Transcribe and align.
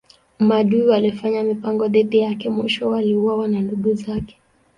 Maadui 0.39 0.87
walifanya 0.87 1.43
mipango 1.43 1.87
dhidi 1.87 2.19
yake 2.19 2.49
mwishowe 2.49 2.99
aliuawa 2.99 3.47
na 3.47 3.61
ndugu 3.61 3.93
zake. 3.95 4.37